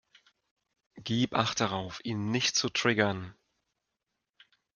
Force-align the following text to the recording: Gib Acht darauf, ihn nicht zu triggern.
Gib 1.03 1.35
Acht 1.35 1.59
darauf, 1.59 2.03
ihn 2.03 2.31
nicht 2.31 2.55
zu 2.55 2.69
triggern. 2.69 3.35